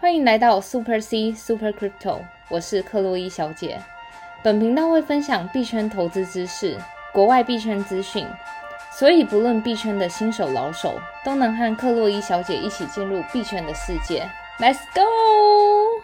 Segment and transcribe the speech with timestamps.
[0.00, 3.82] 欢迎来到 Super C Super Crypto，我是克洛伊小姐。
[4.44, 6.78] 本频道会分享币圈投资知识、
[7.12, 8.24] 国外币圈资讯，
[8.92, 14.30] 所以不论币圈的新手老手，都能和克洛伊小姐一起进入币圈的世界。
[14.60, 16.00] Let's go！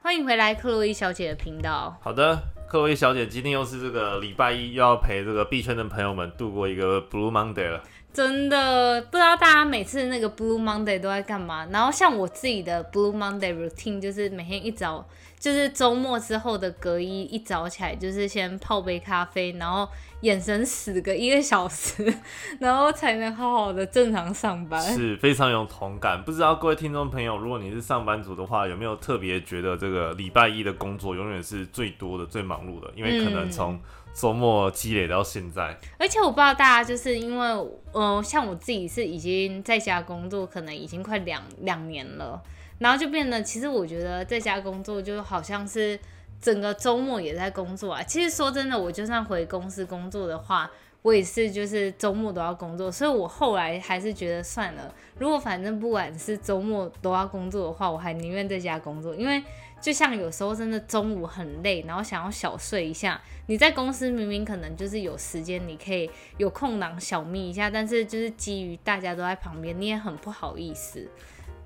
[0.00, 1.96] 欢迎回来克洛伊小姐的频道。
[2.00, 7.82] 好的，克洛伊小姐，今天又是这个礼拜一，又要陪这个币圈的朋友们度过一个 Blue Monday 了。
[8.12, 11.66] 真的不知道大家每次那个 Blue Monday 都在干嘛。
[11.70, 15.06] 然后像我自己的 Blue Monday routine 就是每天一早，
[15.38, 19.88] 就是周末之后的隔一一早起来，就是先泡杯咖啡，然后
[20.20, 22.14] 眼神死个一个小时，
[22.60, 24.80] 然后才能好好的正常上班。
[24.80, 26.22] 是非常有同感。
[26.22, 32.92] 不知道各位听众朋友，如果你是上班族的话，有没有特别觉得这个礼拜一的工作永远是最多的、最忙碌的？
[32.94, 33.80] 因为可能从
[34.14, 42.40] 周末积累到现在，而且我不知道大家就是因为，嗯，像我自己是已经在家工作，可能已经快两两年了，
[42.78, 45.98] 然后就变得，其实我觉得在家工作就好像是
[46.40, 48.02] 整个周末也在工作啊。
[48.02, 59.42] 其实说真的，我就算回公司工作的话，我也是就是周末都要工作，所以我后来还是觉得算了，如果反正不管是周末都要工作的话，我还宁愿在家工作，因为。
[59.82, 63.20] 就像有时候真的中午很累，然后想要小睡一下。
[63.46, 71.10] 你在公司明明可能就是有时间，你可以有空档小眯一下，但是就是基于大家都在旁边，你也很不好意思。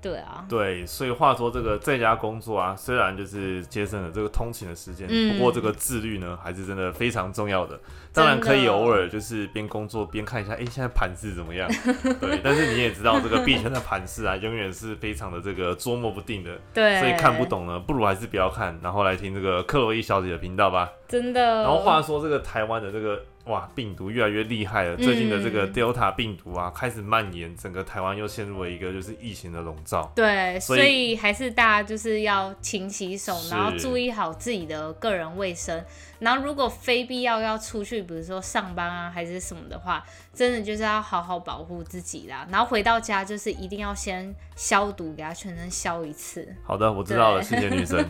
[0.07, 7.77] 对啊，对，所以话说这个在家工作啊，虽然就是节省了这个通勤的时间，不过这个自律呢，还是真的非常重要的。
[8.13, 11.69] 当然可以偶尔就是边工作边看一下，哎，现在盘势怎么样？
[12.21, 16.51] 对，但是你也知道这个币圈的盘势啊，永远是非常的这个捉摸不定的。
[16.73, 20.89] 对，所以看不懂呢，不如还是不要看，然后来听这个克洛伊小姐的频道吧。
[21.07, 21.41] 真的。
[21.41, 23.21] 然后话说这个台湾的这个。
[23.47, 24.95] 哇，病毒越来越厉害了！
[24.97, 30.11] 最近的这个 Delta 病毒啊，开始蔓延，整个台湾又陷入了一个就是疫情的笼罩。
[30.15, 35.83] 对，所以还是大家就是要勤洗手，然后注意好自己的个人卫生。
[36.19, 42.47] 然后如果非必要要出去，比如说上班啊还是什么的话，真的就是要好好保护自己啦。
[42.49, 46.47] 然后回到家就是一定要先消毒，给它全身消一次。
[46.63, 48.03] 好的，我知道了，谢谢女生。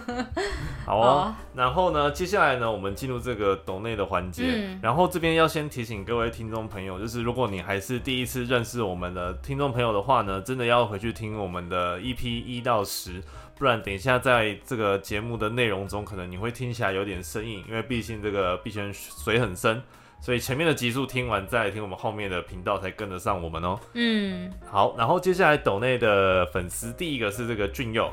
[0.86, 4.76] 好哦，然后呢，接下来呢，我们进入这个抖内的环节。
[4.82, 13.22] 然后这边要先提醒各位听众朋友，就是如果你还是第一次认识我们的听众朋友的话呢，真的要回去听我们的 EP 一到十。
[13.56, 19.80] 不然等一下在这个节目的内容中，可能你会听起来有点生硬，因为毕竟这个币圈水很深，
[20.20, 23.78] 所以前面的集数听完再听我们后面的频道才跟得上我们哦。
[23.92, 28.10] 嗯，好，然后接下来抖内的粉丝第一个是这个俊佑，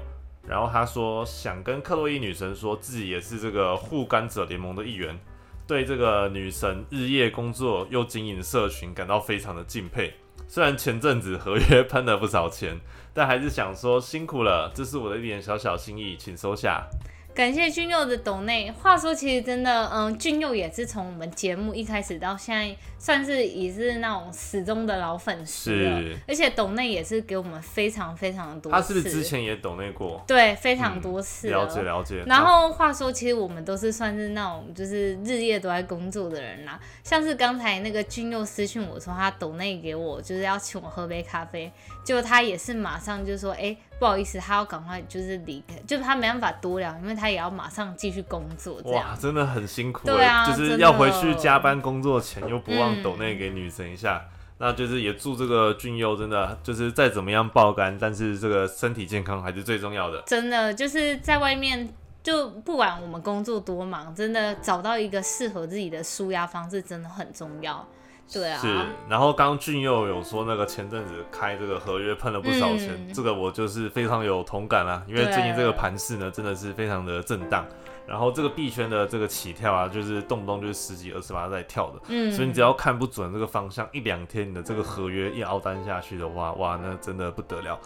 [0.47, 5.19] 然后他说想跟克洛伊女神说自己也是这个护肝者联盟的一员，
[5.66, 10.13] 对这个女神日夜工作又经营社群感到非常的敬佩。
[10.53, 12.78] 虽然前阵子合约 喷了不少钱，
[13.13, 16.85] 但还是想说辛苦了，这是我的一点小小心意，请收下。
[17.34, 18.69] 感谢俊佑的抖内。
[18.72, 26.02] 话说，其实真的，嗯，俊佑也是从我们节目一开始到现在，算是也是那种始终的老粉丝了。
[26.28, 28.72] 而且抖内也是给我们非常非常的多。
[28.72, 30.22] 他是不是之前也抖内过？
[30.28, 31.50] 对，非常多次。
[31.50, 32.24] 了解了解。
[32.25, 36.80] 然后话说，其实我们都是算是那种就是日夜都在工作的人啦。
[37.03, 41.72] 像是刚才那个俊佑私讯我说他抖内给我，就是要请我喝杯咖啡，
[42.03, 43.75] 结果他也是马上就说，哎。
[44.01, 48.81] 不好意思，他要赶快就是离开，就是他没办法多聊，因为他也要马上继续工作。
[48.85, 50.07] 哇，真的很辛苦。
[50.07, 54.25] 对啊，就是要回去加班工作前又不忘抖内给女神一下，
[54.57, 60.19] 那就是也祝这个俊佑真的就是再怎么样爆肝，但是这个身体健康还是最重要的。
[60.25, 61.88] 真的就是在外面，
[62.23, 67.88] 就不管我们工作多忙，真的找到一个适合自己的舒压方式真的很重要。
[68.31, 68.74] 对啊，是，
[69.09, 77.66] 然后刚俊佑有说那个前阵子开这个合约喷了不少钱，这个我就是非常有同感啊，因为最近这个盘势呢真的是非常的震荡，
[78.08, 87.78] 然后这个币圈的这个起跳啊，就是动不动就是十几二十八在跳的，嗯，所以你只要看不准这个方向，一两天你的这个合约一熬单下去的话，哇，那真的不得了。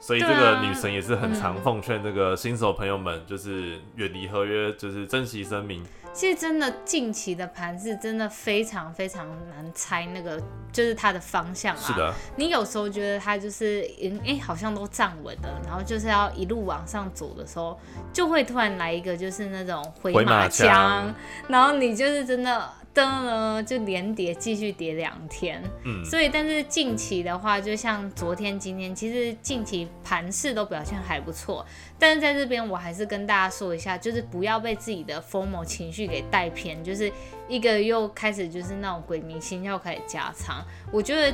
[0.00, 5.84] 所以这个女神也是很常奉劝这个新手朋友们，就是远离合约，就是珍惜生命。
[6.12, 10.40] 其实真的近期的盘是真的非常非常难猜那个，
[10.72, 11.80] 就是它的方向啊。
[11.80, 12.12] 是的。
[12.36, 13.88] 你有时候觉得它就是
[14.24, 17.78] 哎好像都站稳了，然后就是要一路往上走的时候，
[18.12, 21.14] 就会突然来一个就是那种回马枪，
[21.48, 22.68] 然后你就是真的。
[22.98, 25.62] 灯呢就连跌，继续跌两天。
[25.84, 31.64] 嗯，所以但是近期的话，就像昨天、今天，其实近期盘势都表现还不错。
[31.96, 37.12] 但是在这边，我还是跟大家说一下，就是不要被自己的疯魔情绪给带偏，就是
[37.46, 40.60] 一个又开始就是那种鬼迷心窍开始加仓。
[40.90, 41.32] 我觉得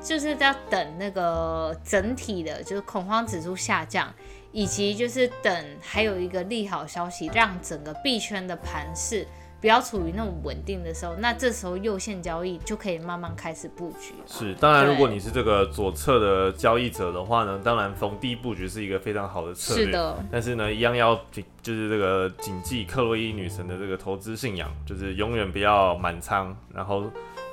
[0.00, 4.10] 就是要等那个整体的，就是恐慌指数下降，
[4.50, 9.26] 以及就是等还有一个利好消息，让整个币圈的盘势。
[9.62, 14.12] 不要处于那种稳定的时候，那这时候右线交易就可以慢慢开始布局。
[14.26, 19.84] 是，当然，如果你是这个左侧的交易者的话呢，当然逢低布局是一个非常好的策略。
[19.84, 20.18] 是的。
[20.32, 21.14] 但是呢，一样要
[21.62, 27.04] 就是这个谨记克洛伊女神的这个投资信仰，就是永远不要满仓，然后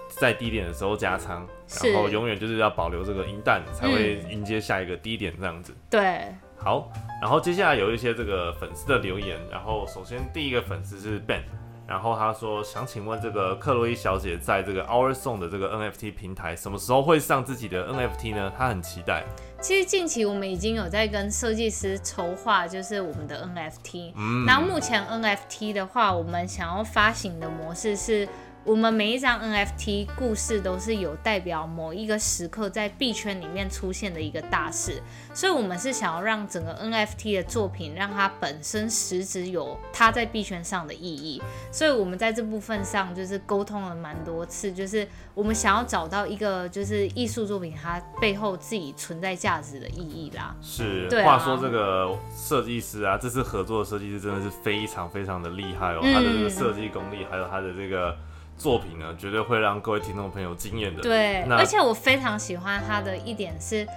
[0.10, 1.46] 在低点的时候加仓，
[1.84, 5.72] 然后永远就是要保留这个银弹，才会迎接下一个低点这样子。
[5.92, 6.26] 对。
[6.58, 6.92] 好，
[7.22, 11.44] 然后接下来有一些这个粉丝的留言，然后首先第一个粉丝是 Ben。
[11.90, 18.52] 然后他说想请问这个克洛伊小姐在这个 Our Song 的这个 NFT 平台什么时候会上自己的 NFT 呢？
[18.56, 19.24] 她很期待。
[19.60, 24.14] 其实近期我们已经有在跟设计师筹划，就是我们的 NFT。
[24.16, 24.46] 嗯。
[24.46, 28.30] 然后目前 NFT 的话，我们想要发行的模式是。
[28.70, 35.02] 我们每一张 NFT 故事都是有代表某一个时刻在币圈里面出现的一个大事，
[35.34, 50.56] 所以我们是想要让整个 NFT 的作品让它本身实质有它在币圈上的意义，所以我们在这部分上就是沟通了蛮多次，就是我们想要找到一个就是艺术作品它背后自己存在价值的意义啦。
[50.62, 58.16] 是，话说这个设计师啊，这次合作的设计师真的是非常非常的厉害哦，他的这个设计功力还有他的这个。
[58.60, 61.02] 作品呢，绝对会让各位听众朋友惊艳的。
[61.02, 63.88] 对，而且我非常喜欢他的一点是，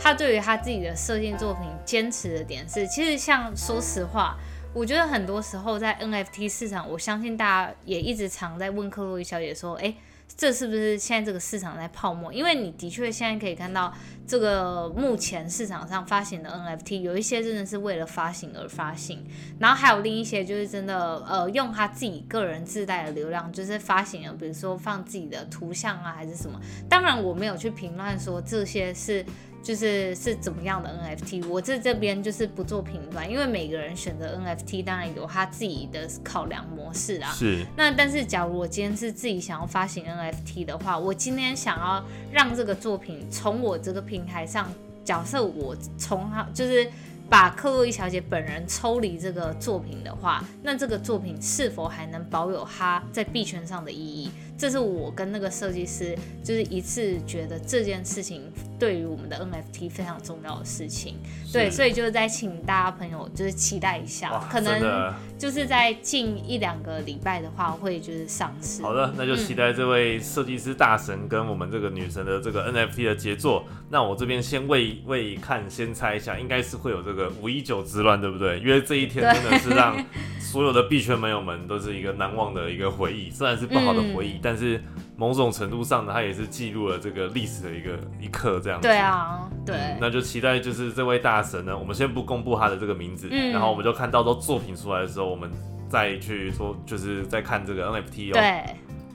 [0.00, 4.38] 他对于他自己的设定作品坚持的点是，其实像说实话，
[4.72, 9.92] 我觉得很多时候在 NFT 市场，我相信大家也一直常在问克洛伊小姐说，哎。
[10.36, 12.32] 这是不是现在这个市场在泡沫？
[12.32, 13.92] 因为你的确现在可以看到，
[14.26, 19.24] 这个目前市场上发行的 NFT 有一些真的是为了发行而发行，
[19.58, 26.60] 然后还有另一些就是真的呃用他自己个人自带的流量，就是发行了，比如说放自己的图像啊还是什么。
[26.88, 29.24] 当然我没有去评论说这些是。
[29.62, 37.30] 就是是怎么样的 NFT，我在这边就是不做评断，因为每个人选择 NFT 当然有他自己的考量模式啊。
[37.30, 37.64] 是。
[37.76, 44.68] 那但是假如我今天是自己想要发行 NFT 的话，我今天想要让这个作品从我这个平台上，
[45.04, 46.90] 假设我从他就是
[47.30, 54.30] 把克洛伊小姐本人抽离这个作品的话，那这个作品是否还能保有它在币圈上的意义？
[54.62, 58.42] 这是我跟那个设计师就是一次觉得这件事情
[58.78, 61.16] 对于我们的 NFT 非常重要的事情，
[61.52, 68.82] 对，所以就是在请大家朋友就是期待一下，可能就是在近一两个礼拜的话会就是上市。
[68.82, 73.64] 好的，那就期待这位设计师大神跟我们这个女神的这个 NFT 的杰作。
[73.90, 78.60] 那我这边先未未看先猜一下，应该是会有这个五一九之乱，对不对？
[78.60, 79.96] 因为这一天真的是让。
[80.38, 84.80] 所有的币圈朋友们都是一个难忘的一个回忆，虽然是不好的回忆，但是
[85.16, 88.88] 某种程度上呢，它也是记录了这个历史的一个一刻，这样子。
[88.88, 89.76] 对啊，对。
[90.00, 95.50] 那就期待就是这位大神呢，我们先不公布他的这个名字，然后我们就看到时候作品出来的时候，我们
[95.88, 98.32] 再去说，就是再看这个 NFT 哦。
[98.32, 98.64] 对。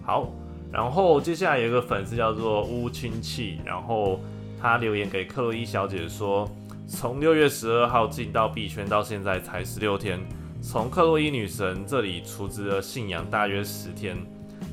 [0.04, 0.30] 好，
[0.72, 4.20] 然后接下来有一个粉丝叫做乌亲戚，然后
[4.62, 6.50] 他留言给克洛伊小姐说，
[6.88, 10.20] 从六月十二号进到币圈到现在才十六天。
[10.60, 14.18] 从克洛伊女神这里出资了信仰大约十天，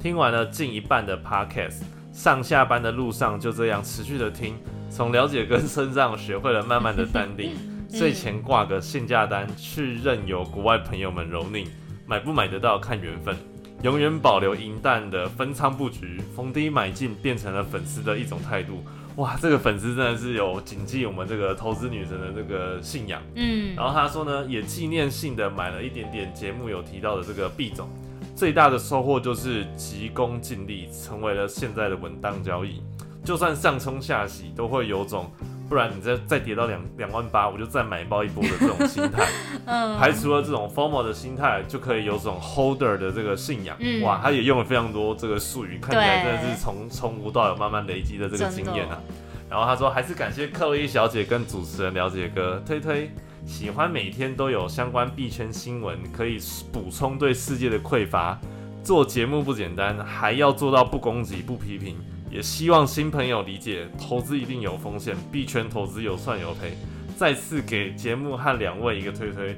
[0.05, 1.81] 听完了近一半的 podcast，
[2.13, 4.55] 上下班的路上就这样持续的听，
[4.91, 7.57] 从了解跟身上学会了慢慢的淡定，
[7.89, 11.67] 睡前挂个限价单去任由国外朋友们蹂躏，
[12.07, 13.35] 买不买得到看缘分，
[13.83, 18.85] 永远保留银弹的分仓布局，逢低买进变成了粉丝的一种态度。
[19.17, 27.89] 哇，这个粉丝真的是有谨记我们这个投资女神的这个信仰，嗯，然后他说呢，也纪念性的买了一点点节目有提到的这个币种，
[28.35, 32.83] 最大的收获就是急功近利，成为了现在的稳当交易，
[33.25, 35.31] 就算上冲下洗都会有种。
[35.67, 39.27] 不然你再再跌到两两万八，我就再买爆一波的这种心态，
[39.65, 43.75] 嗯，排除了这种 formal 的心态，就可以有种 holder 的这个信仰。
[44.03, 49.01] 哇，他也用了非常多这个术语，看起来真的是从从无到有慢慢累积的这个经验啊。
[49.49, 53.11] 然后他说，还是感谢克洛伊小姐跟主持人了解哥推推，
[53.47, 56.39] 喜欢每天都有相关币圈新闻，可以
[56.73, 58.39] 补充对世界的匮乏。
[58.83, 61.97] 做节目不简单，还要做到不攻击不批评。
[62.31, 66.77] 也希望新朋友理解，投资一定有风险，币圈投资有赚有赔。
[67.17, 69.57] 再次给节目和两位一个推推。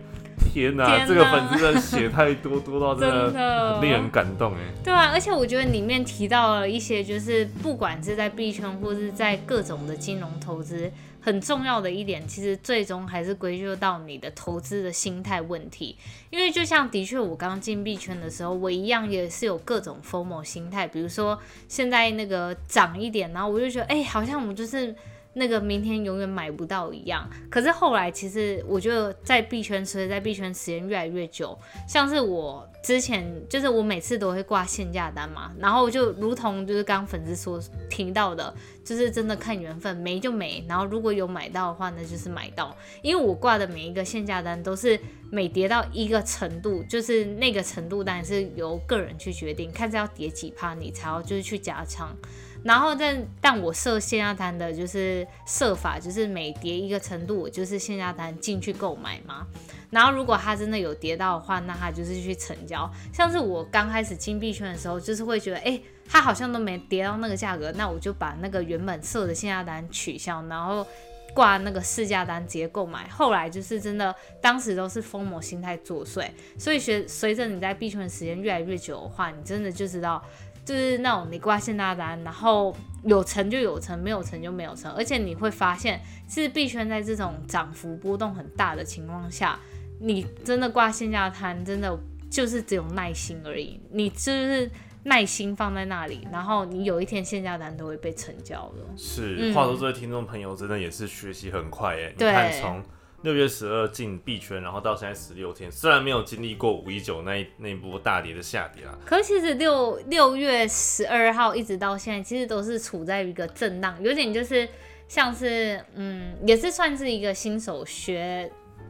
[0.52, 4.58] 天哪，这个粉丝的写太多，多到真的很令人感动哎。
[4.84, 10.90] 对啊，而且我觉得里面提到了一些，就是不管是在币圈或是在各种的金融投资。
[11.26, 15.96] 很重要的一点，其实最终还是归咎到你的投资的心态问题。
[16.30, 24.94] 因为就像的确，我刚进币圈的时候，我一样也是有各种 formal 心态，比如说现在那个涨一点，然后我就觉得，哎，好像我们就是。
[25.38, 31.54] 那个明天永远买不到一样，可是后来其实我觉得在币圈，所以在币圈时间越来越久，
[31.86, 44.96] 像是我之前就是我每次都会挂限价单嘛，然后就如同就是刚粉丝所听到的，就是真的看缘分，没就没，然后如果有买到的话，那就是买到，因为我挂的每一个限价单都是
[45.32, 52.16] 每跌到一个程度，就是那个程度当然是由个人去决定，看是要跌几趴你才要就是去加仓。
[52.62, 59.44] 然后但但我设限价单的就是设法，就是每跌一个程度，我就是限价单进去购买嘛。
[59.90, 62.90] 然后如果它真的有跌到的话，那它就是去成交。
[63.12, 70.86] 像是我刚开始金币圈的时候，就是会觉得，哎，它好像都没跌到那个价格，那我就把那个原本设的限价单取消，然后
[71.34, 73.08] 挂那个市价单直接购买。
[73.08, 76.28] 后来就是真的，当时都是疯魔心态作祟。
[76.58, 80.22] 所以随随着你在币圈的时间越来越久的话，你真的就知道。
[80.64, 89.56] 就是那种你挂限大单，然后有成就有成，没有成就没有成，而且你会发现，其实币圈在这种涨幅波动很大的情况下，
[90.00, 91.98] 你真的挂线下摊，真的
[92.30, 93.80] 就是只有耐心而已。
[93.90, 94.70] 你就是
[95.04, 98.82] 耐心放在那里，然后你有一天线下单都会被成交的。
[98.96, 102.82] 是，话说这位听众朋友真的也是学习很快哎，你看从。
[103.22, 114.68] 六月十二进币圈，然后到现在十六天，虽然没有经历过五一九那那波大跌的下跌啊，可其实六六月十二号一直到现在，其实都是处在一个震荡，有点就是
[115.08, 118.48] 像是嗯，也是算是一个新手学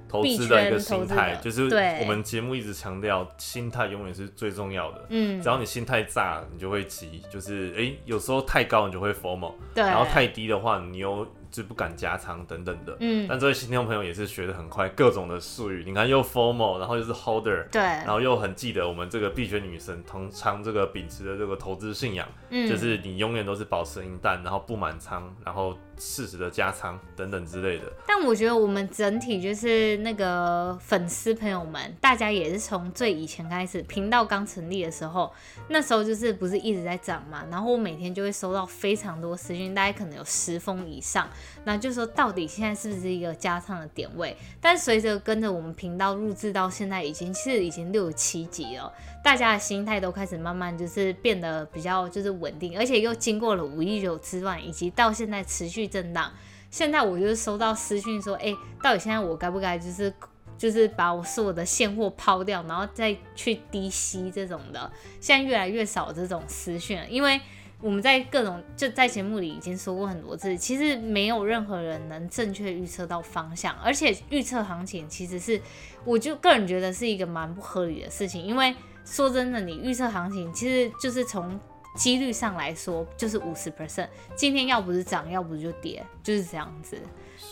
[0.08, 1.64] 投资的一个心态，就是
[2.00, 5.04] 我们节目一直强调，心态永远是最重要的。
[5.10, 11.26] 嗯，只要你心态炸，你就会急，就是哎，有时候太高你就会 formal，对，然后太低的话，你又。
[11.48, 27.92] 就不敢加仓等等的，嗯，但这位新听众朋友也是学的很快，各种的术语，你看又 formal，然后又是 holder，对，然后又很记得我们这个币圈女神通常这个秉持的这个投资信仰，嗯，就是你永远都是保持银弹，然后不满仓，然后适时的加仓等等之类的。
[28.06, 35.32] 但我觉得我们整体就是那个粉丝朋友们，大家也是从最以前开始，频道刚成立的时候，
[35.68, 41.28] 那时候就是不是一直在涨嘛，然后我每天就会收到非常多私讯，大概可能有十封以上。
[41.64, 44.36] 那就说到底现在是不是一个加仓的点位？
[44.60, 48.92] 但随着跟着我们频道录制到现在，已经是已经六七集了，
[49.26, 56.32] 大家的心态都开始慢慢就是变得比较就是稳定，而且又经过了五一九之乱，以及到现在持续震荡。
[56.70, 60.14] 现在我就是收到私讯说，哎，到底现在我该不该就是
[60.56, 64.88] 就是把我所有的现货抛掉，然后再去低吸这种的？
[65.20, 67.40] 现在越来越少这种私讯，因为。
[67.82, 75.60] 我们在各种就在节目里已经说过很多次，其实没有任何人能正确预测到方向，而且预测行情其实是，
[76.02, 78.42] 我就个人觉得是一个蛮不合理的事情。
[78.42, 78.74] 因为
[79.06, 81.58] 说真的，你预测行情其实就是从
[81.94, 86.98] 几率上来说就是五十 percent，今天要不是涨，要不就跌，就是这样子。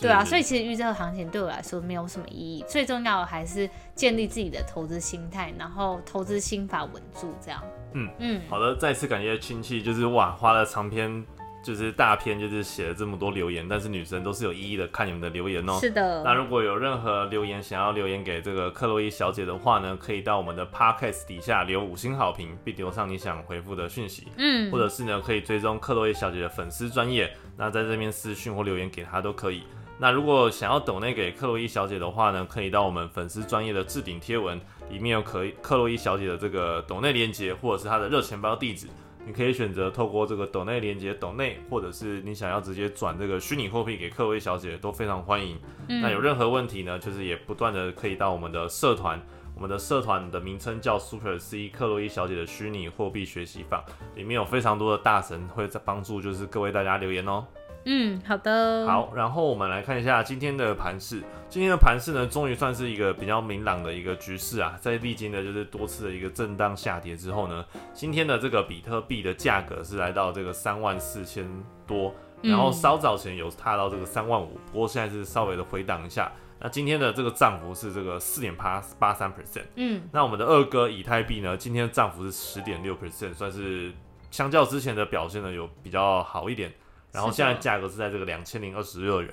[0.01, 7.63] 对啊，所以其实预测行情对我来说没有什么意义，最重要的还是建立自己的投资心态，然后投资心法稳住这样。
[7.93, 11.25] 嗯嗯，好的，再次感谢亲戚，就是哇，花了长篇，
[11.65, 15.79] 就是大片，就是写了这么多留言，但是女生都是有意义的看你们的留言哦。
[15.81, 16.21] 是的。
[16.23, 24.27] 那如果有任何留言想要留言给这个克洛伊小姐的话呢，可以到我们的 podcast 底下留五星好评，并留上你想回复的讯息。
[24.37, 24.71] 嗯。
[24.71, 29.63] 或者是呢，可以追踪克洛伊小姐的粉丝专业，那在这边私讯或留言给她都可以。
[29.97, 34.61] 那如果想要抖内给克洛伊小姐的话呢，可以到我们粉丝专业的置顶贴文。
[34.87, 38.85] 里面有可以克洛伊小姐的这个抖内链接，或者是她的热钱包地址，
[39.25, 45.57] 你可以选择透过这个抖内连接抖内，或者是你想要直接转这个虚拟货币给克洛伊小姐，都非常欢迎。
[45.87, 49.19] 那有任何问题呢，就是也不断的可以到我们的社团，
[49.55, 53.83] 我们的社团的名称叫 Super C 克洛伊小姐的虚拟货币学习坊，
[54.15, 57.43] 里面有非常多的大神会在帮助，就是各位大家留言哦。
[57.85, 58.85] 嗯，好的。
[58.87, 61.23] 好，然后我们来看一下今天的盘势。
[61.47, 64.75] 今天的盘势呢，终于算是一个比较明朗的一个局势啊。
[64.81, 67.63] 在历经的就是多次的一个震荡下跌之后呢，
[67.93, 71.47] 今天的这个比特币的价格是来到这个三万四千
[71.85, 76.31] 多，然后稍早前有踏到这个三万五，不过现在是稍微的回档一下。
[76.59, 79.65] 那今天的这个涨幅是这个四点八八三 percent。
[79.75, 83.93] 嗯，那我们的二哥以太币呢，今天的涨幅是十点六 percent，算是
[84.31, 86.73] 相较之前的表现呢有比较好一点。
[87.15, 89.29] 然后现在价格是在这个两千零二十六元，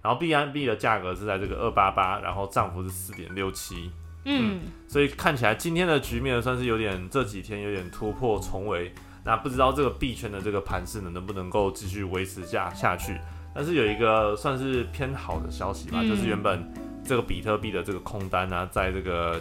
[0.00, 3.90] 然后币安币的价格是在这个二八八，然后涨幅是四点六七，
[4.24, 13.18] 嗯，所以看起来今天的局面算是有点这几天有点突破重围，那不知道这个币圈的这个盘势呢能不能够继续维持下下去？
[13.52, 16.72] 但是有一个算是偏好的消息吧，就是原本
[17.04, 19.38] 这个比特币的这个空单啊，在这个。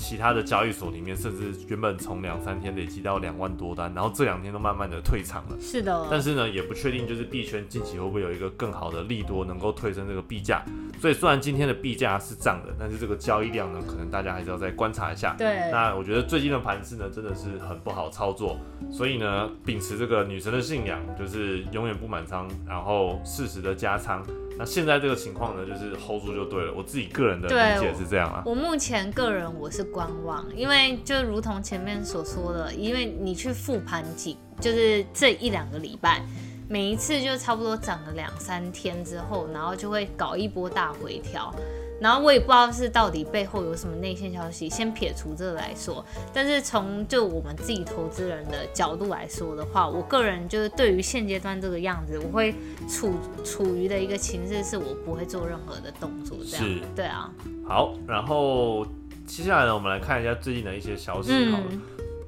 [0.00, 5.56] 其他的交易所里面，甚至原本从两三天累积到两万多单，然后这两天都慢慢的退场了。
[5.60, 6.08] 是的。
[6.10, 10.64] 但是呢，也不确定就是币圈近期会不会有一个更好的利多能够推升这个币价。
[10.98, 15.34] 所以虽然今天的币价是涨的，但是这个交易量呢，可能大家还是要再观察一下。
[15.36, 15.70] 对。
[15.70, 18.58] 那我觉得最近的盘势呢，真的是很不好操作。
[18.90, 24.24] 所以呢，秉持这个女神的信仰，就是永远不满仓，然后适时的加仓。
[24.60, 26.74] 那现在这个情况呢，就是 hold 住就对了。
[26.76, 28.42] 我自己个人的理解是这样啊。
[28.44, 36.22] 我目前个人我是观望，因为就如同前面所说的，因为你去复盘几，就是这一两个礼拜，
[36.68, 41.54] 每一次就差不多涨了两三天之后，然后就会搞一波大回调。
[42.00, 46.04] 然后我也不知道是到底背后有什么内线消息，先撇除这个来说。
[46.32, 52.54] 但是从就我们自己投资人的角度来说的话，我个人就是对于现阶段这个样子，我会
[52.88, 53.12] 处
[53.44, 56.38] 处于的一个情势，是我不会做任何的动作。
[56.50, 57.30] 这样，对啊。
[57.68, 58.86] 好，然后
[59.26, 61.30] 接下来呢，我们来看一下最近的一些消息。
[61.32, 61.80] 嗯。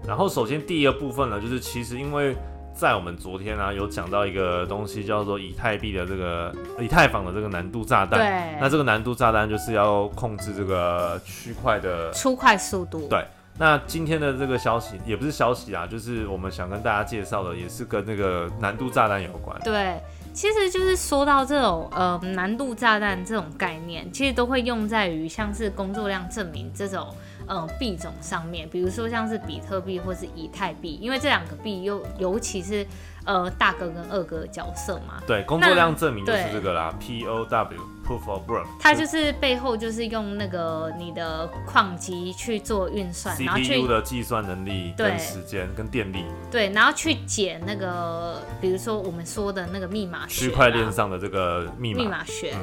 [0.06, 2.36] 然后首先第一个部分呢，就是其实因为。
[2.74, 8.18] 在我们昨天啊，有讲到一个东西叫做以太币的这个以太坊的这个难度炸弹。
[8.18, 8.60] 对。
[8.60, 13.06] 那这个难度炸弹就是要控制这个区块的出块速度。
[13.08, 13.24] 对。
[13.58, 19.56] 那今天的这个消息也不是消息啊，就是我们想跟大家介绍的，也是跟那个难度炸弹有关。
[19.62, 20.00] 对。
[20.32, 27.14] 其实就是说到这种呃难度炸弹这种概念，其实都会用在于像是工作量证明这种。
[27.48, 32.86] 嗯，币种上面，比如说像是比特币或是以太币，因为这两个币又尤其是
[33.24, 35.22] 呃大哥跟二哥的角色嘛。
[35.26, 38.66] 对，工作量证明就是这个啦，P O W，Proof of Work。
[38.80, 46.24] 它就是背后就是用那个你的矿机去做运算，然后去的计算能力、跟时间、跟电力。
[46.50, 52.54] 对，然后去解那个，比如说我们说的那个密码区块链上的这个密码密码学。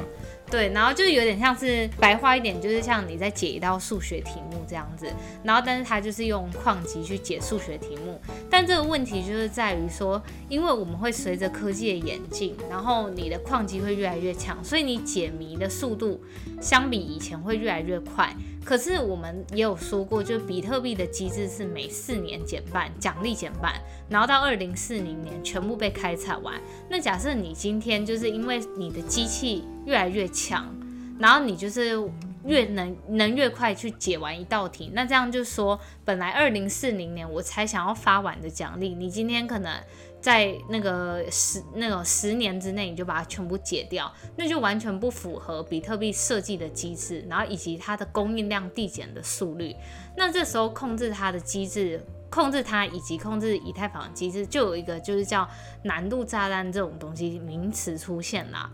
[0.50, 5.06] 对，然后就有点像是白话一点，就是像你在解一道数学题目这样子。
[5.44, 8.20] 然后，但是他就是用矿机去解数学题目。
[8.50, 16.20] 但这个问题就是在于说，因为我们会随着科技的演进，然后你的矿机会越来越强，所以你解谜的速度
[16.60, 18.34] 相比以前会越来越快。
[18.64, 23.72] 可是我们也有说过，就比特币的机制是每四年减半，奖励减半，
[24.08, 26.60] 然后到二零四零年全部被开采完。
[26.88, 30.72] 那假设你今天就是因为你的机器越来越强，
[31.18, 31.98] 然后你就是
[32.44, 39.72] 越能能越快去解完一道题，那这样就说，本来二零四零年我才想要发完的奖励，你今天可能。
[40.20, 49.74] 在那个十那个十年之内，你就把它全部解掉，那就完全不符合比特币设计的机制，然后以及它的供应量递减的速率。
[50.18, 55.48] 那这时候控制它的机制，控制它以及控制以太坊的机制，就有一个就是叫
[55.84, 58.70] 难度炸弹这种东西名词出现啦。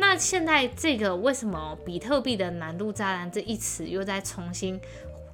[0.00, 4.80] 那现在这个为什么比特币的难度炸弹这一词又在重新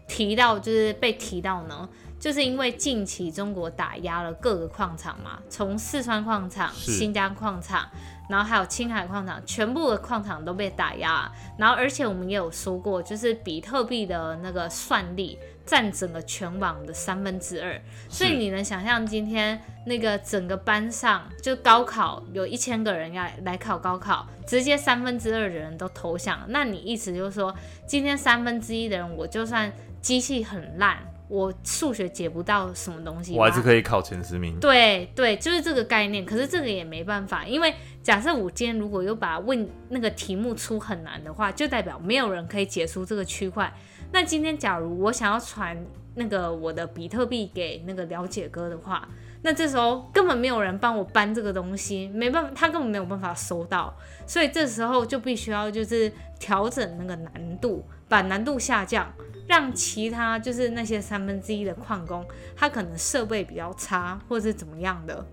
[0.06, 1.88] 提到，就是被提到呢？
[2.18, 7.86] 就是因为近期中国打压了各个矿场嘛，从四川矿场、新疆矿场，
[8.28, 11.30] 然后还有青海矿场，全部的矿场都被打压。
[11.58, 17.78] 然后，而且我们也有说过，就是比特币的那个算力占整个全网的三分之二。
[18.08, 26.40] 所以你能想象今天那个整个班上，就高考有一千个人要来考高考，直接三分之二的人都投降。
[26.48, 27.54] 那你意思就是说，
[27.86, 30.98] 今天三分之一的人，我就算机器很烂。
[31.28, 34.58] 我数学解不到什么东西，我还是可以考前十名。
[34.60, 36.24] 对对，就是这个概念。
[36.24, 43.72] 可是这个也没办法，因为假设我今天如果又把问那个题目出很难的话，就代表没有人可以解出这个区块。
[44.12, 45.76] 那今天假如我想要传
[46.14, 49.08] 那个我的比特币给那个了解哥的话，
[49.42, 53.96] 那这时候根本没有人帮我搬这个东西，没办法，他根本没有办法收到。
[54.26, 59.12] 所以这时候就必须要就是调整那个难度，把难度下降。
[59.48, 65.24] 让其他就是那些三分之一的矿工，他可能设备比较差，或者是怎么样的，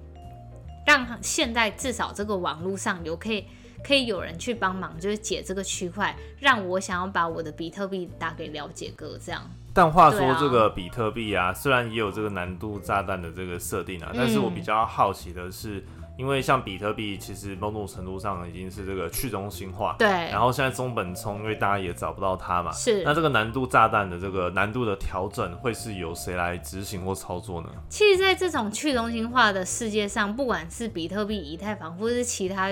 [0.86, 3.48] 让现在至少这个网络上有可以
[3.84, 9.50] 可以有人去帮忙，就是解这个区块，让我想要把我的比特币打给了解哥这样。
[9.74, 15.84] 但话说这个比特币啊，虽然也有这个难度炸弹的这个设定啊，但是我比较好奇的是。
[16.16, 19.96] 因为像比特币，其实某种程度上已经是这个去中心化。
[19.98, 20.08] 对。
[20.08, 22.72] 然后现在中本聪，因为大家也找不到它嘛。
[22.72, 23.02] 是。
[23.04, 27.70] 那这个难度炸弹的这个难度的调整，会是由谁来执行或操作呢？
[27.90, 32.70] 其实，在这种去中心化的世界上，不管是比特币、以太坊，或者是其他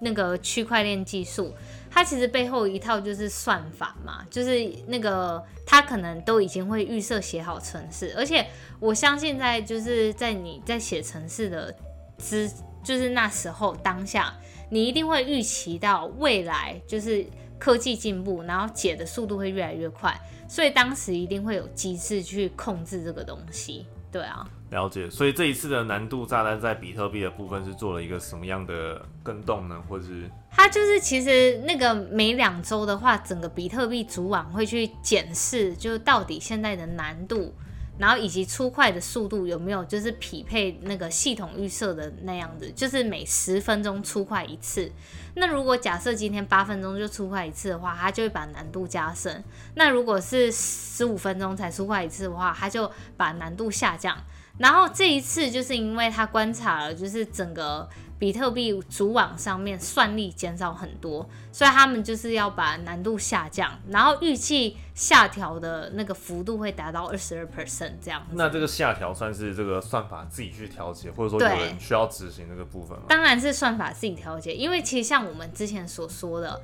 [0.00, 1.54] 那个区块链技术，
[1.92, 8.46] 它其实背后一套就是算法嘛，就是那个它可能都已经会预设写好程式，而且
[8.80, 11.74] 我相信在就是在你在写程式的
[12.18, 12.50] 之。
[12.84, 14.34] 就是那时候当下，
[14.68, 17.24] 你一定会预期到未来就是
[17.56, 20.12] 科技进步，然后解的速度会越来越快，
[20.48, 23.86] 所以当时一定会有机制去控制这个东西。
[24.10, 25.08] 对啊，了解。
[25.08, 29.80] 所以这一次的难度炸弹在比特币的部分是做了一个什么样的更动呢？
[29.88, 37.54] 或者是它就是其实那个每两周的话，整个比特币主网会去检视，就到底现在的难度。
[37.98, 44.90] 然后以及出块的速度有没有就是匹配那个系统预设的那样子，就是每十分钟出块一次。
[45.34, 49.44] 那如果假设今天八分钟就出块一次的话，它就会把难度加深。
[49.74, 54.16] 那如果是十五分钟才出块一次的话，它就把难度下降。
[54.58, 57.88] 然后这一次就是因为他观察了，就是整个。
[58.18, 68.24] 比特币主网上面算力减少很多，所以他们就是要把难度下降，然后预计下调的那个幅度会达到二十二 percent 这样。
[68.30, 73.06] 那这个下调算是这个算法自己去调节，或者说有人需要执行这个部分吗？
[73.08, 76.62] 当然是算法自己调节，因为其实像我们之前所说的，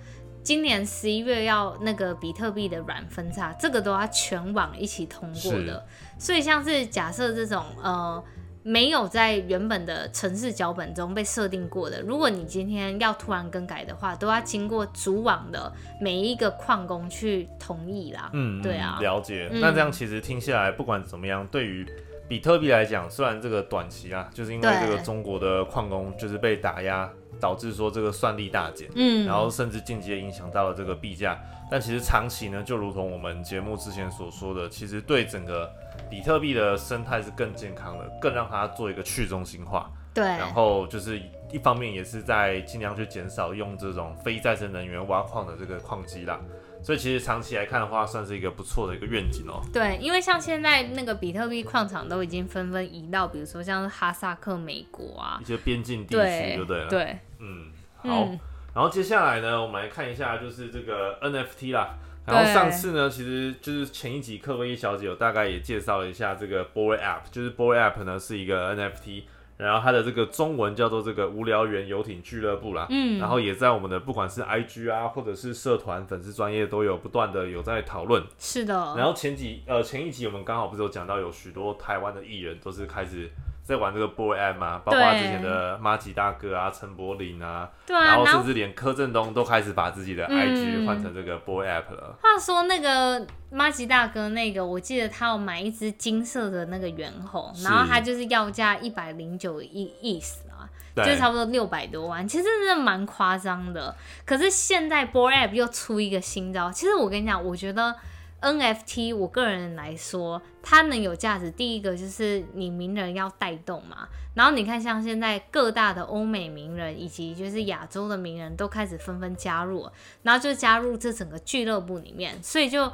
[0.49, 5.87] 今年十一月要那个比特币的软分叉，这个都要全网一起通过的，
[6.19, 8.25] 所以像是假设这种呃。
[8.65, 18.29] 没有在原本的城市脚本中被设定过的，如果你今天要突然更改的话，都要经过主网的每一个矿工去同意啦。
[18.35, 19.49] 嗯，对啊，了解。
[19.55, 21.87] 那这样其实听下来，不管怎么样，对于
[22.29, 27.11] 比特币来讲，虽然这个短期啊，就是因为这个中国的矿工就是被打压，
[27.41, 31.39] 导致说这个算力大减，嗯，然后甚至间接影响到了这个币价，
[31.71, 35.69] 但其实长期呢，就如同我们节目之前所说的，其实对整个。
[36.09, 39.91] 比特币的生态是更健康的，更让它做一个去中心化。
[40.15, 46.41] 对，然后就是一方面也是在尽量去减少用这种非再生能源挖矿的这个矿机啦。
[46.89, 49.61] 所以其实长期来看的话，算是一个不错的一个愿景哦。
[49.71, 56.89] 对，因为像现在那个比特币矿场都已经纷纷移到，比如说像哈萨克、美国啊一些边境地区，就对了。
[56.89, 58.27] 对，嗯，好。
[58.75, 61.95] 然后接下来呢，我们来看一下就是这个 NFT 啦。
[62.25, 69.25] 然后上次呢，其实就是前一集克洛伊小姐有大概也介绍了一下这个 Boy App，就是 Boy App 呢是一个 NFT，
[69.59, 78.95] 然后它的这个中文叫做这个无聊猿游艇俱乐部啦，嗯，然后也在我们的不管是 IG 啊或者是社团粉丝专业都有不断的有在讨论，是的。
[78.97, 83.29] 然后前几呃前一集我们刚好不是有讲到有许多台湾的艺人都是开始。
[83.69, 92.17] 在玩这个 Boy App 嘛，包括之前的马吉大哥啊、陈柏霖啊，然后甚至连柯震东都开始把自己的 IG 换成这个 Boy App 了。
[92.23, 100.65] 话说那个马吉大哥那个，我记得他要买一只金色的那个猿猴，然后他就是要价一百零九亿意思啊，
[101.05, 103.95] 就差不多六百多万，其实真的蛮夸张的。
[104.25, 107.95] 可是现在 Boy App 又出一个新招，其实我跟你讲，我觉得。
[108.41, 111.51] NFT，我个人来说，它能有价值。
[111.51, 119.91] 第一个就是你名人要带动嘛，然后你看像现在各大的欧美名人以及就是亚洲的名人都开始纷纷加入，
[120.23, 122.93] 然后就加入这整个俱乐部里面，所以就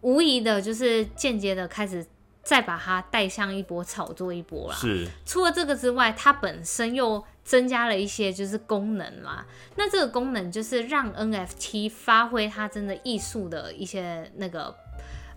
[0.00, 2.06] 无疑的就是间接的开始
[2.48, 4.74] 再把它带向一波炒作一波啦。
[4.74, 5.06] 是。
[5.26, 9.44] 除了这个之外，它本身又增加了一些就是功能啦，
[9.76, 14.74] 那这个功能就是让 NFT 发挥它真的艺术的一些那个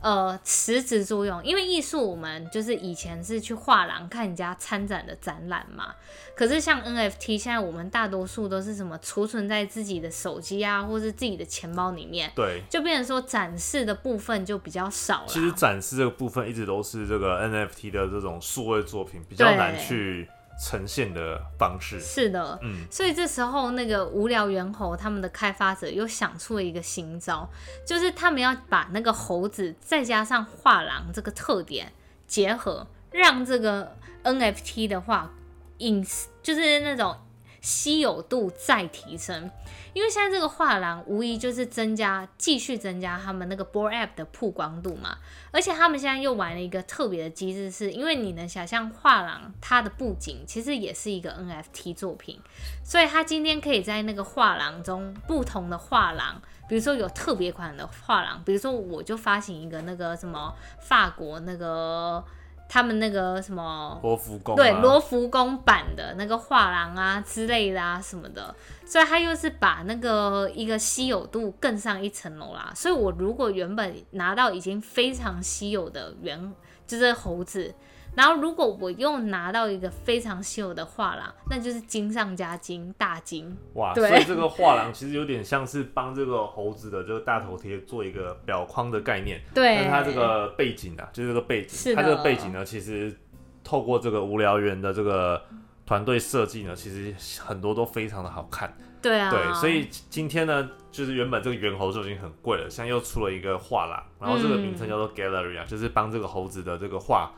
[0.01, 5.93] 呃实质作用，因为艺术我们就是以前是去画廊看人家参展的展览嘛，
[6.35, 15.27] 可是像 NFT 现在我们大多数都是什么储存在自己的手机啊，或是自己的钱包里面，对，就变成说展示的部分就比较少了。
[15.27, 20.27] 其实展示这个部分一直都是这个 NFT 的这种数位作品比较难去。
[20.61, 21.99] 呈现的方式。
[21.99, 27.49] 是的，嗯，所以这时候那个无聊猿猴他们的开发者又想出了一个新招，
[27.83, 31.91] 就是他们要把那个猴子再加上画廊这个特点
[32.27, 35.31] 结合，让这个 NFT 的话
[35.79, 36.05] 隐
[36.43, 37.17] 就是那种
[37.61, 39.49] 稀有度再提升。
[39.93, 45.17] 因为现在这个画廊无疑就是增加，继续增加他们那个 Board App 的曝光度嘛，
[45.51, 52.39] 而且他们现在又玩了一个特别的机制，是因为你能想象画廊它的布景其实也是一个 NFT 作品，
[52.85, 62.23] 所以他今天可以在那个画廊中不同的画廊，比如说有特别款的画廊，比如说我就发行一个那个什么法国那个。
[62.73, 68.55] 他们那个什么罗浮宫，对罗浮宫版的那个画廊啊之类的啊什么的，
[68.85, 72.71] 所以他又是把那个一个稀有度更上一层楼啦。
[72.73, 76.53] 所以我如果原本拿到已经非常稀有的原，
[76.87, 77.75] 就是猴子。
[78.15, 83.55] 然后，如果我又拿到一个非常稀有的画廊，那就是金上加金，大金。
[83.73, 89.41] 哇，所以这个画廊其实有点像是帮这个猴子的这个大头贴做一个表框的概念。
[89.53, 89.83] 对。
[89.83, 93.15] 那它这个背景啊，就是这个背景，它这个背景呢，其实
[93.63, 95.41] 透过这个无聊猿的这个。
[95.83, 98.73] 团队设计呢，其实很多都非常的好看。
[99.01, 107.29] 对啊，对，所以今天呢，就是原本这个猿猴就已经很贵了，现在又出了一个画廊，然后这个名称叫做 Gallery 啊，就是帮这个猴子的这个画。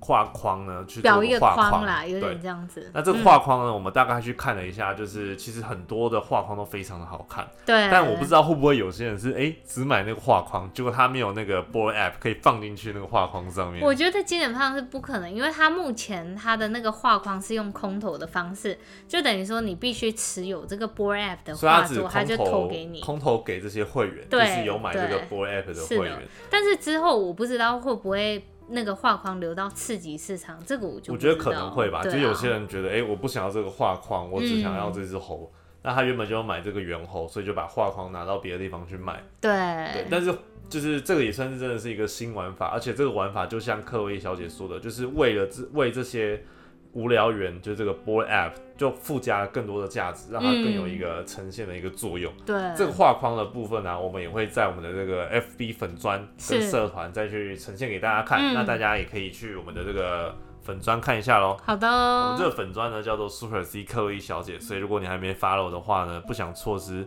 [0.00, 2.90] 画框呢，去表一个框啦，有点这样子。
[2.94, 7.46] 那这个画框呢，我们大概去看了一下，就是其实很多的画框都非常的好看。
[7.66, 7.88] 对。
[7.90, 13.82] 但我不知道会不会有些人是哎只买那个画框，结果他没有那个 Boy App 可以放进去那个画框上面。
[13.84, 26.18] 我觉得基本上是不可能，因为他目前他的那个画框是用空投的方式，就等于说你必须持有这个 Boy App 的画作，他就投给你，空投给这些会员，就是有买这个 Boy App 的会员。
[26.48, 28.42] 但是之后我不知道会不会。
[28.70, 32.02] 那个画框流到次级市场，这个我就我觉得可能会吧。
[32.02, 35.52] 就有些人觉得，哎，我不想要这个画框，我只想要这只猴。
[35.82, 39.22] 那他原本就要买这个猿猴，所以就把画框拿到别的地方去卖。
[39.40, 39.50] 对。
[39.92, 40.06] 对。
[40.10, 40.34] 但是
[40.68, 46.42] 就是这个也算是真的是一个新玩法，而且这个玩法就像克薇小姐说的，就是为了这为这些。
[46.92, 52.32] 无聊猿就这个 Boy App 就附加了更多的价值，让它更有一个呈现的一个作用。
[52.44, 58.52] 对这个画框的部分呢，我们也会在我们的这个 FB 粉砖跟社团再去呈现给大家看。
[58.52, 61.56] 那大家也可以去我们的这个粉砖看一下喽。
[61.64, 61.88] 好的。
[61.88, 67.06] 我们这个粉砖呢叫做 Super C 克洛伊小姐，所以如果你还没 follow 的话呢，不想错失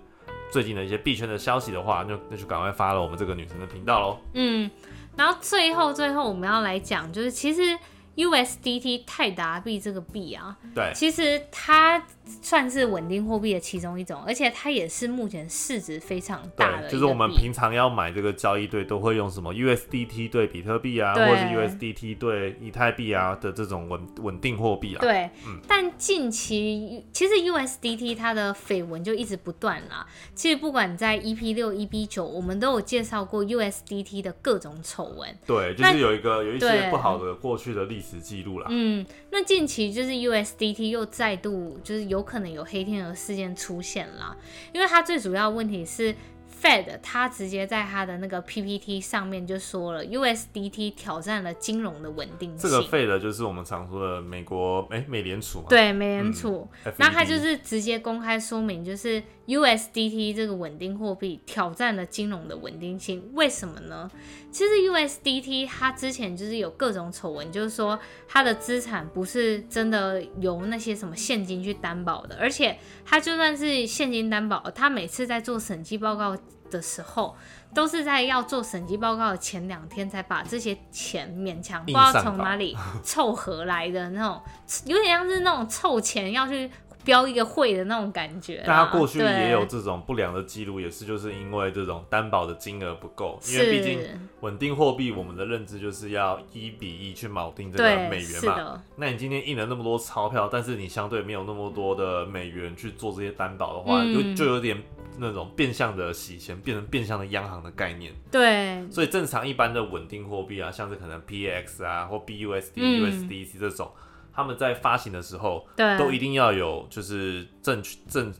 [0.49, 4.17] 最近的一些币圈的消息的话，那那就赶快 follow 我们这个女神的频道喽。
[4.33, 4.71] 嗯，
[5.17, 7.77] 然后最后最后我们要来讲，就是其实。
[8.15, 12.03] USDT 泰达币这个币啊，对，其实它。
[12.41, 16.89] 算是稳定货币的其中一种，而且它也是目前市值非常大的。
[16.89, 24.99] 就是我们平常要买这个交易对，都会用什么 USDT 对比特币啊，或者是 USDT 对以太币啊的这种稳稳定货币啊。
[25.01, 25.29] 对，
[25.67, 30.07] 但近期其实 USDT 它的绯闻就一直不断啦。
[30.33, 35.37] 其实不管在 EP 六、EP 九，我们都有介绍过 USDT 的各种丑闻。
[35.45, 38.67] 对，就是有一个有一些不好的过去的历史记录啦。
[38.69, 42.12] 嗯，那近期就是 USDT 又再度就是。
[42.12, 44.37] 有可能有黑天鹅事件出现了，
[44.73, 46.13] 因为它最主要问题是。
[46.61, 52.57] Fed 他直接在他的那个 PPT 上面就说了，USDT 挑战了金融的稳定性。
[52.57, 55.65] 这个 Fed 就是我们常说的美国哎美联储嘛。
[55.67, 56.65] 对，美联储。
[56.97, 63.29] 那他就是直接公开说明，就是 USDT 这个稳定货币挑战了金融的稳定性。
[63.33, 64.09] 为什么呢？
[64.51, 76.37] 其实 USDT 它之前就是有各种丑闻，就是说它的资产不是真的由那些什么现金去担保的，而且它就算是现金担保，它每次在做审计报告。
[76.71, 77.35] 的时候，
[77.71, 84.41] 都是在要做审计报告的前两天才把这些钱勉强不知道从哪里凑合来的那种，
[84.87, 86.71] 有点像是那种凑钱要去。
[87.03, 93.99] 标一个会的那种感觉，大家过去也有这种不良的记录，也是就是因为这种担保的金额不够，因为毕竟
[94.41, 98.81] 稳定货币，我们的认知就是要一比一去锚定这个美元嘛。
[98.95, 104.81] 那你今天印了那么多钞票，但是你相对没有那么多的美元去做这些担保的话，就就有点
[105.17, 108.13] 那种变相的洗钱，变成变相的央行的概念。
[108.31, 113.91] 对，所以正常一般的稳定货币啊，像是可能 PX 啊或 BUSD、USDC 这种。
[114.33, 118.33] 他们在发行的时候，对，都一定要有就是正正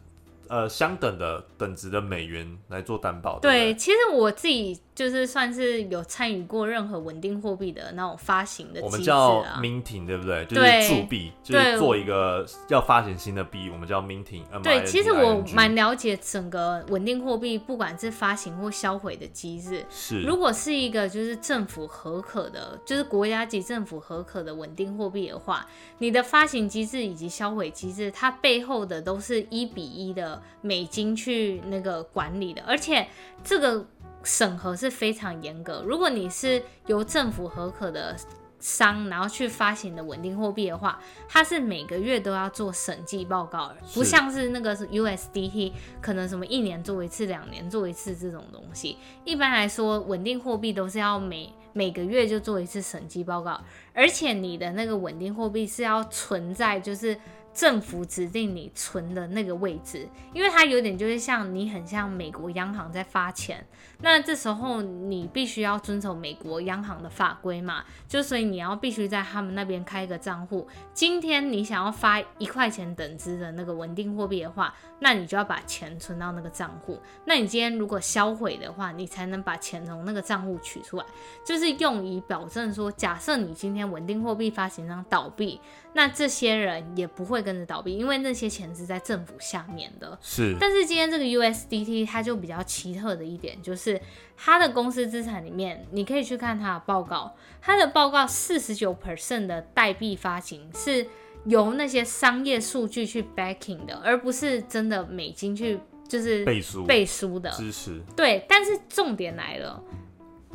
[0.47, 3.39] 呃相等的等值的美元来做担保。
[3.39, 4.79] 对，其实我自己。
[4.95, 10.45] 就是算是有参与过任何稳定货币的那种发行的，我们叫 minting，对不对？
[10.45, 14.43] 就是铸币，就是做一个要发行新的币，我们叫 minting。
[14.61, 19.83] 对，其实我蛮了解整个稳定货币，不管是发行或销毁的机制。
[19.89, 25.65] 是，如果是一个就是政府合可的，就是国家级政府合可的稳定货币的话，
[25.97, 33.07] 你的发行机制以及销毁机制，它背后的都是一比一的美金去那个管理的，而且
[33.43, 33.83] 这个。
[34.23, 35.83] 审核是非常严格。
[35.85, 38.15] 如果你是由政府核可的
[38.59, 48.97] 商，然后去发行的稳定货币的话，它是每个月都要做审计报告，不像是那个 USDT，可能什么一年做一次、两年做一次这种东西。
[49.25, 53.59] 一般来说，稳定货币都是要每每个月就做一次审计报告，
[53.93, 57.17] 而且你的那个稳定货币是要存在，就是。
[57.53, 63.63] 政府指定你存的那个位置，因为它有点就是像你很像美国央行在发钱，
[63.99, 70.67] 那这时候你必须要遵守美国央行的法规嘛，就所以你要必须在他们那边开一个账户。
[70.93, 76.99] 今天你想要发一块钱等值的那个稳定货币的话，那你就要把钱存到那个账户。
[77.25, 81.05] 那你今天如果销毁的话，你才能把钱从那个账户取出来，
[81.45, 85.61] 就是用以保证说，假设你今天稳定货币发行商倒闭。
[85.93, 90.17] 那这些人也不会跟着倒闭，因为那些钱是在政府下面的。
[90.21, 90.55] 是。
[90.59, 94.01] 但是今天这个 USDT 它就比较奇特的一点，就是
[94.35, 101.05] 它的公司资产里面，你可以去看它的报告，它的报告四十九 percent 的代币发行是
[101.45, 108.01] 由那些商业数据去 backing 的，而不是真的美金去就是背书背书的支持。
[108.15, 109.83] 对，但是重点来了，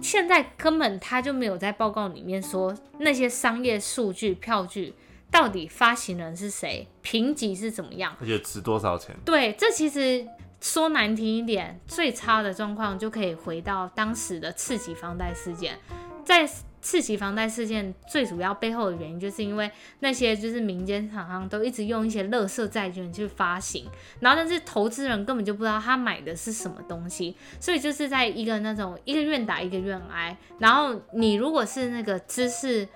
[0.01, 4.94] 现在根本他就没有在报告里面说那些商业数据票据
[5.31, 9.17] 到底发行人是谁，评级是怎么样，而且值多少钱？
[9.25, 10.27] 对，这其实
[10.61, 15.79] 说难听一点，最差的状况就可以回到当时的次级房贷事件，
[16.25, 16.49] 在。
[16.81, 23.85] 次级房贷事件最主要背后的原因，就是因为那些就是民间厂商都一直用一些垃圾债券去发行，
[24.21, 30.35] 然后但是投资人根本就不知道他买的是什么东西，所以就是在一个那种一个愿打一个愿挨。
[30.61, 32.88] 然后你如果是那个知识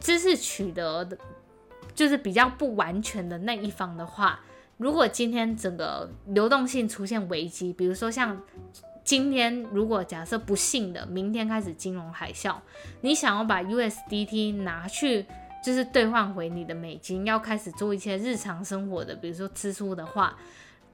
[0.00, 1.16] 知识取得的，
[1.94, 4.40] 就是比较不完全的那一方的话，
[4.76, 8.40] 如果今天整个流动性出现危机，比如说像。
[9.04, 12.54] 今天如果假设不幸的明天开始金融海啸，
[13.00, 15.26] 你想要把 USDT 拿去
[15.60, 20.38] 就是兑换回你的美金，要开始做一些日常生活的，比如说支出的话，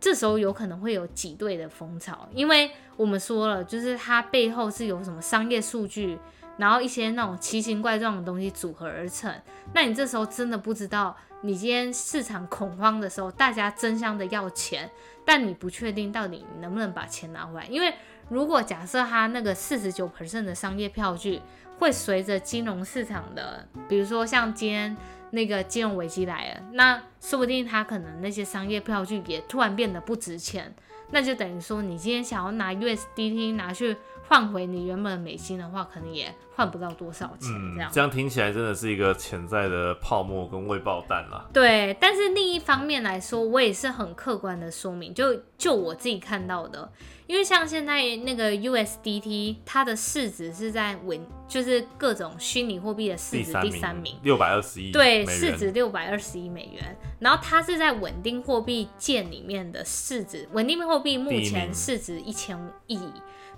[0.01, 6.19] 这时候有可能会有挤兑的风潮，因为我们说了，就是它背后是有什么商业数据，
[6.59, 9.35] 然后一些那种奇形怪状的东西组合而成，
[9.73, 14.91] 那你这时候真的不知道，你今天市场恐慌的时候，大家争相的要钱。
[15.25, 17.93] 但你不确定到底能不能把钱拿回来，因为
[18.31, 21.43] 如果假设他那个四十九 percent 的商业票据
[21.79, 24.97] 会随着金融市场的，比如说像今天
[25.33, 30.75] 那个金融危机来了，那说不定他可能那些商业票据也突然变得不值钱，
[31.11, 36.33] 那就等于说你今天想要拿 USDT 拿去换回你原本的美金的话，可能也。
[36.59, 41.49] 换不到多少钱，这样这样听起来真的是一个潜在的泡沫跟未爆弹了。
[41.53, 46.91] 对，但是另一方面来说，我也是很客观的说明，就就我自己看到的，
[47.29, 56.99] 因为像现在那个 USDT，它的市值是在稳，就是各种虚拟货币的市值第三名，六百二十亿，对，市值六百二十亿美元。
[57.21, 62.99] 然后它是在稳定货币界里面的市值，稳定货币目前市值一千亿。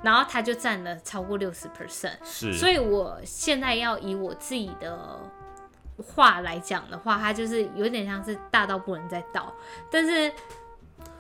[0.03, 5.21] 然后它就占了超过六十 percent，是，所以我现在要以我自己的
[5.99, 9.55] 话来讲的话，它就是有点像是大到不能再倒。
[9.91, 10.33] 但是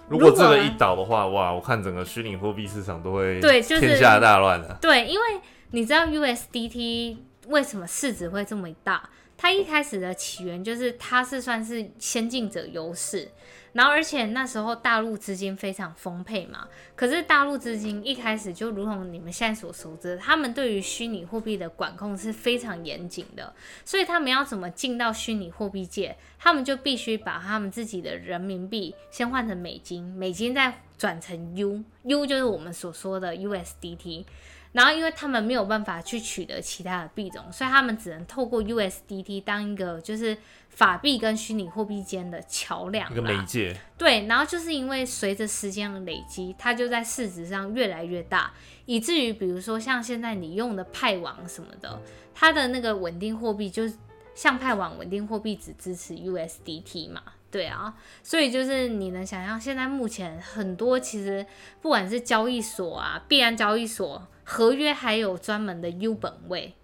[0.09, 4.79] 如果这个一倒的话，哇，我看整个虚拟货币市场都会对，就是天下大乱了。
[4.81, 5.41] 对，因为
[5.73, 9.09] 你知道 USDT 为什么市值会这么大？
[9.37, 13.31] 它一开始的起源就是它是算是先进者优势。
[13.73, 23.53] 然后，而且那时候大陆资金非常丰沛嘛，可是大陆资金一开始就如同你们现在所熟知，他们对于虚拟货币的管控是非常严谨的，
[23.85, 34.25] 所以他们要怎么进到虚拟货币界，他们就必须把他们自己的人民币先换成美金，美金再转成 U，U 就是我们所说的 USDT。
[34.73, 40.37] 然后，因为他们没有办法去取得其他的币种，所以他们只能透过 USDT 当一个就是
[40.69, 43.77] 法币跟虚拟货币间的桥梁，一个媒介。
[43.99, 48.53] 对，然后就是因为随着时间的累积，它就在市值上越来越大，
[48.87, 52.01] 以至于比如说像现在你用的派网什么的，
[52.33, 53.95] 它的那个稳定货币就是
[54.37, 57.21] 像派网稳定货币只支持 USDT 嘛。
[57.51, 61.45] 对啊，所以就是你能想象，现在目前很多其实
[61.83, 66.75] 不管是交易所啊、币安交易所合约，还有专门的 U 本位，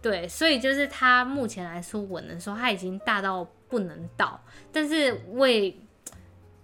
[0.00, 4.40] 对，所以就是它目前来说，我能说它已经大到不能倒，
[4.72, 5.76] 但是为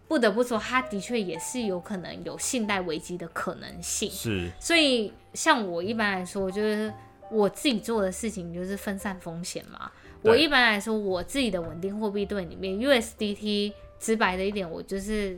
[0.06, 4.08] 不得不说，它的确也是有可能有信贷危机的可能性。
[4.08, 6.94] 是，所以像我一般来说，就是
[7.32, 9.90] 我自己做的事情就是分散风险嘛。
[10.22, 15.36] 我一般来说，我自己的稳定货币对里面，USDT 直白的一点，我就是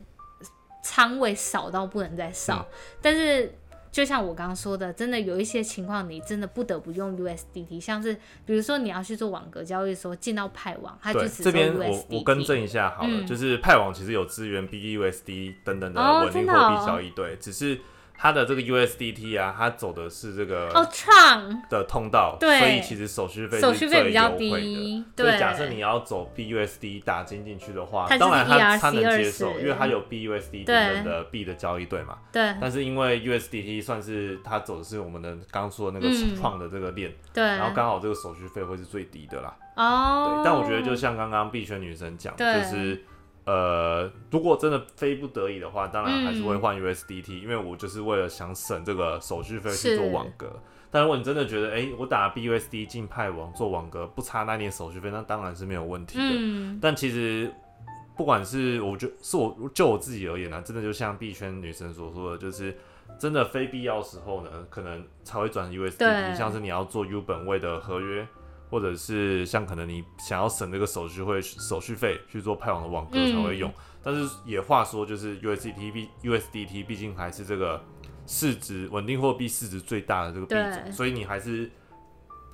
[0.83, 2.69] 仓位少到不能再少。
[3.01, 3.51] 但是，
[3.97, 17.81] 就像我刚刚说的，真的有一些情况，你真的不得不用 USDT，像是比如说你要去做网格交易的时候，进到派网，它就只这边我我更正一下好了，就是派网其实有支援 BUSD 等等的稳定货币交易对，只是。
[18.19, 25.05] 它的这个 USDT 啊，它走的是这个哦创的通道，对，所以其实手续费手续费比较低。
[25.15, 32.19] 对，假设你要走 BUSD 打金进去的话，当然它它能接受，因为它有 BUSD 等等的币的交易对嘛。
[32.33, 32.55] 对。
[32.61, 39.55] 但是因为 USDT 算是它走的是我们的刚刚说的那个创的这个链，对，然后刚好这个手续费会是最低的啦。
[39.77, 40.43] 哦。
[40.43, 43.05] 对，但我觉得就像刚刚币圈女神讲，就是。
[43.47, 50.61] 呃，如果真的非不得已的话，当然还是会换 USDT，因为我就是为了想省这个手续费去做网格。
[50.91, 56.79] 但如果你真的觉得，哎，我打 BUSD 进派网做网格不差那点手续费，那当然是没有问题的。
[56.81, 57.53] 但其实
[58.17, 62.77] 不管是我觉是我就我自己而言呢，真的就像币圈女神所说的，就是
[63.17, 68.27] 真的非必要时候呢，可能才会转 USDT，像是你要做 U 本位的合约。
[68.71, 73.73] 或者是像可能你想要省这个手续费手续费去做派网的网格才会用。
[74.03, 77.83] 但是也话说，就是 USDT 毕 USDT 毕竟还是这个
[78.27, 81.71] 市值稳定货币市值最大的这个币种，所以你还是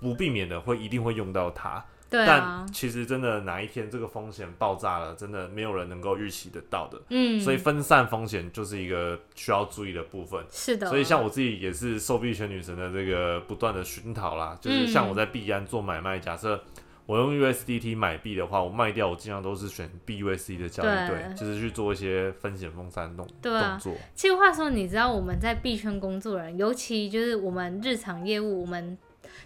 [0.00, 1.84] 不避免的会一定会用到它。
[2.12, 7.00] 但其实真的哪一天这个风险爆炸了，真的没有人能够预期得到的。
[7.08, 10.44] 嗯，所以分散风险就是一个需要注意的部分。
[10.50, 10.88] 是的。
[10.88, 16.62] 所以像我自己也是受币圈女神的这个不断的熏陶啦，就是像我在币安做买卖，假设
[17.06, 23.94] 我用 USDT 买币的话，我卖掉我尽量都是选 BUSD 的交易对，就是去做一些风险分散动动作。
[24.14, 28.96] 其实话说，你知道我们在币圈工作人，尤其就是我们日常业务，我们。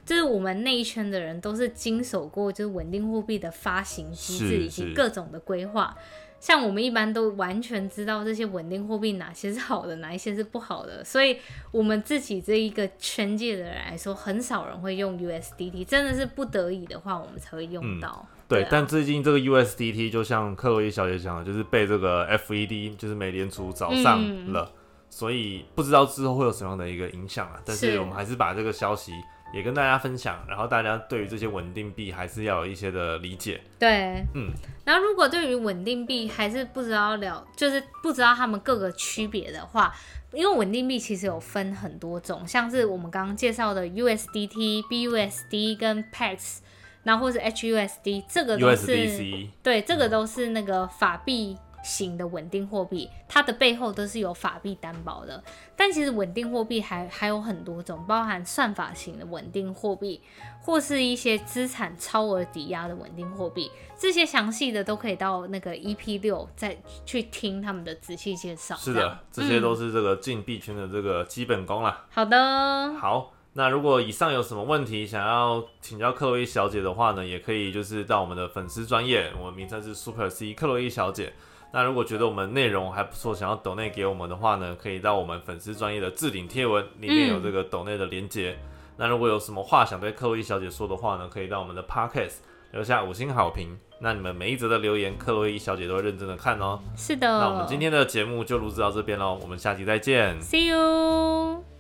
[0.07, 5.95] 就是我们那一圈的人都是经手过，就是稳定货币的发行机制以及各种的规划。
[6.39, 11.03] 像我们一般都完全知道这些稳定货币哪些是好的，哪一些是不好的。
[11.03, 11.39] 所以，
[11.73, 18.25] 我们自己这一个圈界的人来说，很少人会用 USDT，真的是不得已的话，我们才会用到。
[18.47, 24.71] 对，但最近这个 USDT 就像克洛伊小姐讲的，就是被这个 FED，就是美联储找上了，
[25.11, 27.61] 所以不知道之后会有什么样的一个影响啊。
[27.65, 29.11] 但是我们还是把这个消息。
[29.57, 33.59] 也跟大家分享，然后大家对于这些稳定币还是要有一些的理解。
[33.79, 34.51] 对，嗯，
[34.85, 39.95] 然后如果对于稳定币还是不知道了，就是不知道他们各个区别的话，
[40.35, 46.59] 因为稳定币其实有分很多种，像是我们刚刚介绍的 USDT、BUSD 跟 PAX，
[47.05, 48.87] 然后或是 HUSD，这个都是
[49.63, 51.57] 对，这个都是那个法币。
[51.87, 55.43] 型的稳定货币，它的背后都是有法币担保的。
[55.77, 60.21] 但其实稳定货币还还有很多种，包含算法型的稳定货币，
[60.61, 63.71] 或是一些资产超额抵押的稳定货币。
[63.97, 66.77] 这些详细的都可以到那个 EP 六再
[67.07, 68.75] 去听他们的仔细介绍。
[68.75, 72.05] 是的，这些都是这个进币圈的这个基本功啦。
[72.11, 73.33] 好的，好。
[73.59, 81.33] 那如果以上有什么问题想要请教克洛伊小姐的话呢，也可以就是到我们的粉丝专业，我们名称是 Super C 克洛伊小姐。
[81.73, 88.57] 那如果觉得我们内容还不错，想要抖内给我们的话呢，可以到我们粉丝专业的置顶贴文里面有这个抖内的连接。
[88.97, 92.37] 那如果有什么话想对克洛伊小姐说的话呢，可以到我们的 podcast
[92.73, 93.77] 留下五星好评。
[93.99, 96.81] 那你们每一则的留言，克洛伊小姐都会认真的看哦。
[96.97, 97.27] 是的。
[97.27, 100.41] 那我们今天的节目就录制到这边喽，我们下期再见。
[100.41, 101.76] See you。